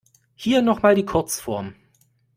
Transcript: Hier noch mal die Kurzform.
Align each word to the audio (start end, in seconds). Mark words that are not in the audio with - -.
Hier 0.33 0.63
noch 0.63 0.81
mal 0.81 0.95
die 0.95 1.05
Kurzform. 1.05 1.75